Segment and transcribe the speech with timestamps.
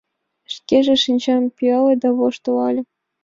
[0.53, 2.81] Шкеже шинчам пӱяле да воштылале.